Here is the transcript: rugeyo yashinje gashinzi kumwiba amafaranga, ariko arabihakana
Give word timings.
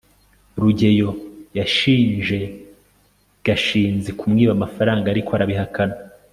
rugeyo 0.61 1.09
yashinje 1.57 2.39
gashinzi 3.45 4.09
kumwiba 4.19 4.51
amafaranga, 4.57 5.05
ariko 5.09 5.29
arabihakana 5.37 5.95